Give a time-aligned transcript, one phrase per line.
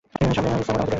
[0.05, 0.87] Salmon আমাদেরই একজন।